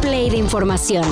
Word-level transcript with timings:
play 0.00 0.30
de 0.30 0.36
información. 0.36 1.04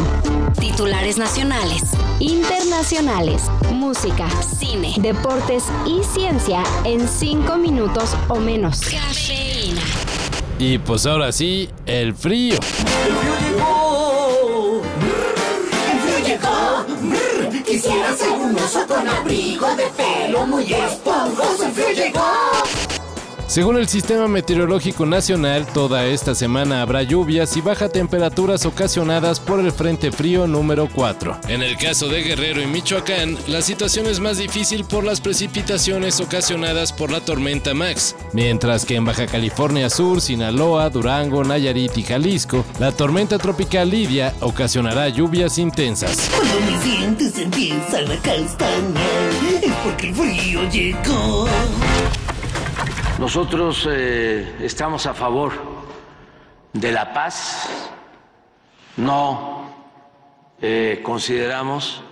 Titulares 0.58 1.18
nacionales, 1.18 1.82
internacionales, 2.18 3.42
música, 3.72 4.28
cine, 4.42 4.94
deportes 4.98 5.64
y 5.86 6.02
ciencia 6.02 6.62
en 6.84 7.08
5 7.08 7.56
minutos 7.56 8.16
o 8.28 8.36
menos. 8.36 8.80
Cafeína. 8.80 9.82
Y 10.58 10.78
pues 10.78 11.06
ahora 11.06 11.32
sí, 11.32 11.68
el 11.84 12.14
frío. 12.14 12.54
El 12.54 12.62
frío 12.62 13.34
llegó. 13.50 14.82
El 15.92 16.00
frío 16.00 16.18
llegó. 16.26 17.64
Quisiera 17.64 18.16
ser 18.16 18.30
un 18.30 18.56
oso 18.56 18.86
con 18.86 19.06
abrigo 19.08 19.66
de 19.76 19.86
pelo 19.88 20.46
muy 20.46 20.72
esponjoso. 20.72 21.66
El 21.66 21.72
frío 21.72 21.92
llegó. 21.92 22.22
Según 23.48 23.76
el 23.76 23.86
Sistema 23.86 24.26
Meteorológico 24.26 25.06
Nacional, 25.06 25.66
toda 25.66 26.04
esta 26.06 26.34
semana 26.34 26.82
habrá 26.82 27.04
lluvias 27.04 27.56
y 27.56 27.60
bajas 27.60 27.92
temperaturas 27.92 28.66
ocasionadas 28.66 29.38
por 29.38 29.60
el 29.60 29.70
Frente 29.70 30.10
Frío 30.10 30.48
número 30.48 30.88
4. 30.92 31.42
En 31.48 31.62
el 31.62 31.76
caso 31.76 32.08
de 32.08 32.22
Guerrero 32.22 32.60
y 32.60 32.66
Michoacán, 32.66 33.38
la 33.46 33.62
situación 33.62 34.06
es 34.06 34.18
más 34.18 34.38
difícil 34.38 34.84
por 34.84 35.04
las 35.04 35.20
precipitaciones 35.20 36.18
ocasionadas 36.18 36.92
por 36.92 37.12
la 37.12 37.20
tormenta 37.20 37.72
Max, 37.72 38.16
mientras 38.32 38.84
que 38.84 38.96
en 38.96 39.04
Baja 39.04 39.26
California 39.26 39.90
Sur, 39.90 40.20
Sinaloa, 40.20 40.90
Durango, 40.90 41.44
Nayarit 41.44 41.96
y 41.98 42.02
Jalisco, 42.02 42.64
la 42.80 42.90
tormenta 42.90 43.38
tropical 43.38 43.90
Lidia 43.90 44.34
ocasionará 44.40 45.08
lluvias 45.08 45.58
intensas. 45.58 46.28
Cuando 46.36 46.56
es 49.62 49.72
porque 49.84 50.08
el 50.08 50.14
frío 50.14 50.68
llegó. 50.68 51.46
Nosotros 53.18 53.88
eh, 53.90 54.56
estamos 54.60 55.06
a 55.06 55.14
favor 55.14 55.52
de 56.74 56.92
la 56.92 57.14
paz, 57.14 57.66
no 58.98 59.72
eh, 60.60 61.00
consideramos 61.02 62.02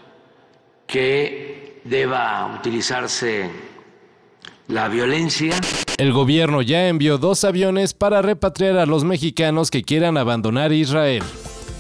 que 0.87 1.81
deba 1.85 2.57
utilizarse 2.59 3.51
la 4.69 4.89
violencia. 4.89 5.55
El 5.99 6.13
gobierno 6.15 6.63
ya 6.63 6.89
envió 6.89 7.19
dos 7.19 7.45
aviones 7.45 7.93
para 7.93 8.23
repatriar 8.23 8.79
a 8.79 8.87
los 8.87 9.05
mexicanos 9.05 9.71
que 9.71 9.83
quieran 9.83 10.17
abandonar 10.17 10.73
Israel. 10.73 11.23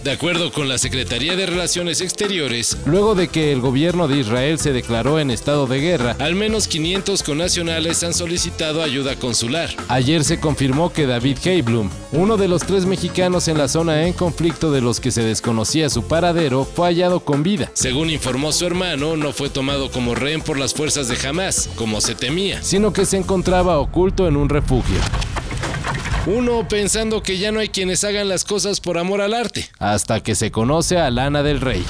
De 0.05 0.12
acuerdo 0.12 0.52
con 0.52 0.69
la 0.69 0.77
Secretaría 0.77 1.34
de 1.34 1.47
Relaciones 1.47 2.02
Exteriores, 2.02 2.77
luego 2.84 3.14
de 3.14 3.28
que 3.28 3.52
el 3.52 3.62
gobierno 3.62 4.06
de 4.06 4.19
Israel 4.19 4.58
se 4.58 4.74
declaró 4.74 5.19
en 5.19 5.30
estado 5.30 5.66
de 5.66 5.80
guerra, 5.80 6.14
al 6.19 6.34
menos 6.34 6.69
500 6.69 7.22
connacionales 7.22 8.05
han 8.05 8.12
solicitado 8.12 8.82
ayuda 8.82 9.16
consular. 9.16 9.70
Ayer 9.88 10.22
se 10.22 10.38
confirmó 10.38 10.92
que 10.92 11.06
David 11.06 11.38
Heiblum, 11.42 11.88
uno 12.12 12.36
de 12.36 12.48
los 12.48 12.64
tres 12.64 12.84
mexicanos 12.84 13.48
en 13.48 13.56
la 13.56 13.66
zona 13.66 14.06
en 14.06 14.12
conflicto 14.12 14.70
de 14.70 14.82
los 14.82 15.00
que 15.00 15.10
se 15.10 15.22
desconocía 15.22 15.88
su 15.88 16.02
paradero, 16.06 16.66
fue 16.66 16.88
hallado 16.88 17.20
con 17.20 17.42
vida. 17.42 17.70
Según 17.72 18.10
informó 18.10 18.52
su 18.52 18.66
hermano, 18.66 19.16
no 19.16 19.32
fue 19.32 19.48
tomado 19.48 19.91
como 19.91 20.14
rehén 20.14 20.42
por 20.42 20.58
las 20.58 20.75
fuerzas 20.75 21.08
de 21.08 21.16
Hamas, 21.27 21.70
como 21.77 22.02
se 22.02 22.14
temía, 22.14 22.62
sino 22.62 22.92
que 22.92 23.06
se 23.06 23.16
encontraba 23.16 23.78
oculto 23.78 24.28
en 24.28 24.36
un 24.36 24.50
refugio. 24.50 24.98
Uno 26.27 26.67
pensando 26.67 27.22
que 27.22 27.36
ya 27.36 27.53
no 27.53 27.61
hay 27.61 27.69
quienes 27.69 28.03
hagan 28.03 28.30
las 28.30 28.44
cosas 28.44 28.80
por 28.80 28.97
amor 28.97 29.20
al 29.20 29.34
arte, 29.34 29.69
hasta 29.78 30.22
que 30.22 30.34
se 30.34 30.50
conoce 30.50 30.97
a 30.97 31.11
Lana 31.11 31.42
del 31.42 31.61
Rey. 31.61 31.84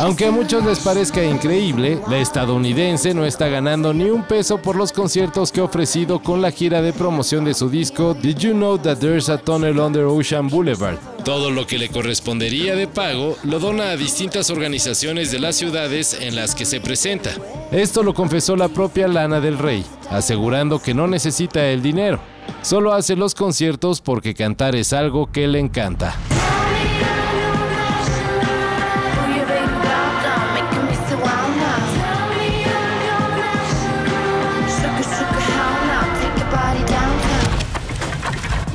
Aunque 0.00 0.24
a 0.24 0.30
muchos 0.30 0.64
les 0.64 0.78
parezca 0.80 1.22
increíble, 1.22 2.00
la 2.08 2.16
estadounidense 2.16 3.12
no 3.12 3.26
está 3.26 3.48
ganando 3.48 3.92
ni 3.92 4.04
un 4.04 4.22
peso 4.22 4.56
por 4.56 4.74
los 4.74 4.92
conciertos 4.92 5.52
que 5.52 5.60
ha 5.60 5.64
ofrecido 5.64 6.22
con 6.22 6.40
la 6.40 6.50
gira 6.50 6.80
de 6.80 6.94
promoción 6.94 7.44
de 7.44 7.52
su 7.52 7.68
disco 7.68 8.14
Did 8.14 8.38
You 8.38 8.52
Know 8.52 8.78
That 8.78 8.96
There's 8.96 9.28
a 9.28 9.36
Tunnel 9.36 9.78
Under 9.78 10.04
Ocean 10.04 10.48
Boulevard. 10.48 10.96
Todo 11.22 11.50
lo 11.50 11.66
que 11.66 11.76
le 11.76 11.90
correspondería 11.90 12.76
de 12.76 12.88
pago 12.88 13.36
lo 13.42 13.58
dona 13.58 13.90
a 13.90 13.96
distintas 13.98 14.48
organizaciones 14.48 15.30
de 15.32 15.38
las 15.38 15.56
ciudades 15.56 16.16
en 16.18 16.34
las 16.34 16.54
que 16.54 16.64
se 16.64 16.80
presenta. 16.80 17.32
Esto 17.70 18.02
lo 18.02 18.14
confesó 18.14 18.56
la 18.56 18.70
propia 18.70 19.06
Lana 19.06 19.38
del 19.42 19.58
Rey, 19.58 19.84
asegurando 20.08 20.78
que 20.78 20.94
no 20.94 21.08
necesita 21.08 21.66
el 21.66 21.82
dinero. 21.82 22.20
Solo 22.62 22.94
hace 22.94 23.16
los 23.16 23.34
conciertos 23.34 24.00
porque 24.00 24.34
cantar 24.34 24.76
es 24.76 24.94
algo 24.94 25.30
que 25.30 25.46
le 25.46 25.58
encanta. 25.58 26.16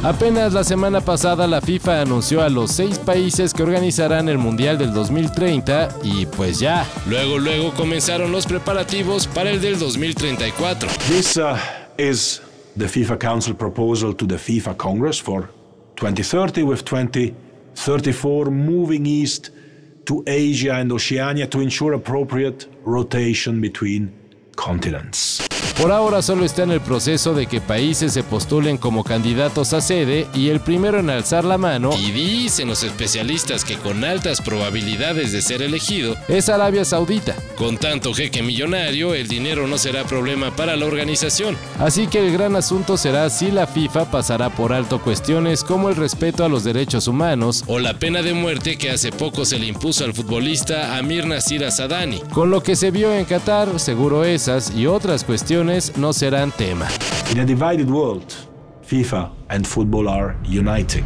Apenas 0.06 0.54
la 0.54 0.64
semana 0.64 1.02
pasada 1.02 1.48
la 1.48 1.62
FIFA 1.62 2.02
anunció 2.02 2.44
a 2.44 2.50
los 2.50 2.72
seis 2.74 3.00
países 3.00 3.56
que 3.56 3.64
organizarán 3.64 4.30
el 4.30 4.38
Mundial 4.38 4.78
del 4.78 4.94
2030 4.94 5.98
y 6.04 6.28
pues 6.28 6.60
ya, 6.60 6.88
luego 7.10 7.40
luego 7.40 7.74
comenzaron 7.74 8.32
los 8.32 8.46
preparativos 8.46 9.26
para 9.26 9.50
el 9.50 9.60
del 9.60 9.80
2034. 9.80 10.90
This 11.08 11.38
uh, 11.38 11.58
is 11.98 12.40
the 12.78 12.86
FIFA 12.86 13.18
Council 13.18 13.56
proposal 13.56 14.16
to 14.16 14.28
the 14.28 14.36
FIFA 14.36 14.78
Congress 14.78 15.20
for 15.20 15.50
2030 15.96 16.62
with 16.62 16.84
2034 16.86 18.52
moving 18.52 19.08
east 19.08 19.50
to 20.06 20.24
Asia 20.28 20.76
and 20.76 20.92
Oceania 20.92 21.48
to 21.48 21.62
ensure 21.62 21.96
appropriate 21.96 22.68
rotation 22.86 23.60
between 23.60 24.14
continents. 24.56 25.42
Por 25.80 25.92
ahora 25.92 26.22
solo 26.22 26.46
está 26.46 26.64
en 26.64 26.72
el 26.72 26.82
proceso 26.82 27.34
de 27.34 27.48
que 27.48 27.60
países 27.60 28.14
se 28.14 28.24
postulen 28.24 28.78
como 28.78 29.04
candidatos 29.04 29.74
a 29.74 29.82
sede 29.82 30.28
y 30.34 30.50
el 30.50 30.60
primero 30.60 31.00
en 31.00 31.10
alzar 31.10 31.44
la 31.44 31.58
mano, 31.58 31.92
y 31.98 32.12
dicen 32.12 32.68
los 32.68 32.84
especialistas 32.84 33.66
que 33.66 33.78
con 33.78 34.04
altas 34.04 34.42
probabilidades 34.42 35.32
de 35.32 35.42
ser 35.42 35.62
elegido, 35.62 36.16
es 36.28 36.50
Arabia 36.50 36.86
Saudita. 36.86 37.36
Con 37.58 37.78
tanto 37.78 38.14
jeque 38.14 38.44
millonario, 38.44 39.14
el 39.14 39.28
dinero 39.28 39.68
no 39.68 39.78
será 39.78 40.04
problema 40.04 40.56
para 40.56 40.76
la 40.76 40.86
organización. 40.86 41.58
Así 41.80 42.08
que 42.08 42.26
el 42.26 42.32
gran 42.32 42.56
asunto 42.56 42.98
será 42.98 43.30
si 43.30 43.52
la 43.52 43.68
FIFA 43.68 44.12
pasará 44.12 44.50
por 44.50 44.74
alto 44.74 45.02
cuestiones 45.02 45.64
como 45.64 45.90
el 45.90 45.96
respeto 45.96 46.46
a 46.46 46.50
los 46.50 46.64
derechos 46.64 47.08
humanos 47.08 47.64
o 47.68 47.80
la 47.80 47.98
pena 47.98 48.22
de 48.22 48.34
muerte 48.34 48.78
que 48.78 48.92
hace 48.92 49.12
poco 49.12 49.46
se 49.46 49.60
le 49.60 49.68
impuso 49.68 50.06
al 50.06 50.14
futbolista 50.14 50.98
Amir 50.98 51.26
Nasir 51.26 51.70
Sadani. 51.72 52.20
Con 52.34 52.50
lo 52.50 52.62
que 52.62 52.76
se 52.76 52.92
vio 52.92 53.14
en 53.14 53.26
Qatar, 53.26 53.80
seguro 53.80 54.24
esas 54.24 54.74
y 54.76 54.88
otras 54.88 55.24
cuestiones 55.24 55.55
no 55.64 56.12
serán 56.12 56.52
tema. 56.52 56.88
In 57.32 57.40
a 57.40 57.46
divided 57.46 57.90
world, 57.90 58.36
FIFA 58.84 59.32
and 59.50 59.66
football 59.66 60.10
are 60.10 60.36
uniting. 60.44 61.06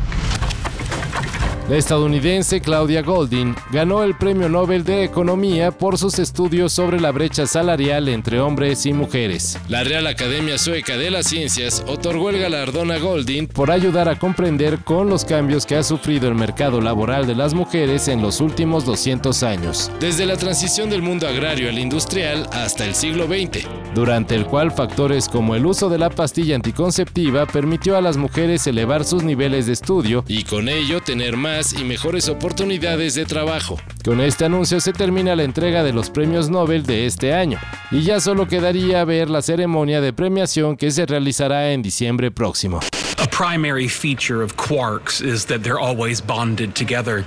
La 1.69 1.77
estadounidense 1.77 2.61
Claudia 2.61 3.03
Goldin 3.03 3.55
ganó 3.71 4.03
el 4.03 4.17
Premio 4.17 4.49
Nobel 4.49 4.83
de 4.83 5.03
Economía 5.03 5.69
por 5.69 5.99
sus 5.99 6.17
estudios 6.17 6.73
sobre 6.73 6.99
la 6.99 7.11
brecha 7.11 7.45
salarial 7.45 8.09
entre 8.09 8.39
hombres 8.39 8.87
y 8.87 8.93
mujeres. 8.93 9.55
La 9.67 9.83
Real 9.83 10.07
Academia 10.07 10.57
Sueca 10.57 10.97
de 10.97 11.11
las 11.11 11.27
Ciencias 11.27 11.85
otorgó 11.87 12.31
el 12.31 12.39
galardón 12.39 12.89
a 12.89 12.97
Goldin 12.97 13.45
por 13.45 13.69
ayudar 13.69 14.09
a 14.09 14.17
comprender 14.17 14.79
con 14.79 15.11
los 15.11 15.25
cambios 15.25 15.67
que 15.67 15.75
ha 15.75 15.83
sufrido 15.83 16.27
el 16.27 16.33
mercado 16.33 16.81
laboral 16.81 17.27
de 17.27 17.35
las 17.35 17.53
mujeres 17.53 18.07
en 18.07 18.23
los 18.23 18.41
últimos 18.41 18.83
200 18.83 19.43
años, 19.43 19.91
desde 19.99 20.25
la 20.25 20.37
transición 20.37 20.89
del 20.89 21.03
mundo 21.03 21.27
agrario 21.27 21.69
al 21.69 21.77
industrial 21.77 22.49
hasta 22.51 22.83
el 22.83 22.95
siglo 22.95 23.27
XX, 23.27 23.67
durante 23.93 24.33
el 24.33 24.47
cual 24.47 24.71
factores 24.71 25.29
como 25.29 25.53
el 25.53 25.67
uso 25.67 25.87
de 25.87 25.99
la 25.99 26.09
pastilla 26.09 26.55
anticonceptiva 26.55 27.45
permitió 27.45 27.95
a 27.95 28.01
las 28.01 28.17
mujeres 28.17 28.65
elevar 28.65 29.05
sus 29.05 29.21
niveles 29.21 29.67
de 29.67 29.73
estudio 29.73 30.25
y 30.27 30.45
con 30.45 30.67
ello 30.67 30.99
tener 31.01 31.37
y 31.73 31.83
mejores 31.83 32.29
oportunidades 32.29 33.15
de 33.15 33.25
trabajo. 33.25 33.77
Con 34.05 34.21
este 34.21 34.45
anuncio 34.45 34.79
se 34.79 34.93
termina 34.93 35.35
la 35.35 35.43
entrega 35.43 35.83
de 35.83 35.91
los 35.91 36.09
premios 36.09 36.49
Nobel 36.49 36.85
de 36.85 37.05
este 37.05 37.33
año, 37.33 37.59
y 37.91 38.01
ya 38.03 38.21
solo 38.21 38.47
quedaría 38.47 39.03
ver 39.03 39.29
la 39.29 39.41
ceremonia 39.41 39.99
de 39.99 40.13
premiación 40.13 40.77
que 40.77 40.89
se 40.89 41.05
realizará 41.05 41.73
en 41.73 41.81
diciembre 41.81 42.31
próximo. 42.31 42.79
A 43.21 43.27
primary 43.27 43.89
feature 43.89 44.41
of 44.41 44.55
quarks 44.55 45.19
is 45.19 45.45
that 45.47 45.61
they're 45.61 45.79
always 45.79 46.21
bonded 46.21 46.73
together. 46.73 47.25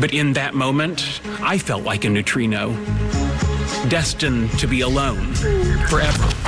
But 0.00 0.12
in 0.12 0.34
that 0.34 0.54
moment, 0.54 1.20
I 1.42 1.58
felt 1.58 1.84
like 1.84 2.06
a 2.06 2.10
neutrino, 2.10 2.76
destined 3.88 4.56
to 4.60 4.68
be 4.68 4.82
alone 4.82 5.34
forever. 5.88 6.47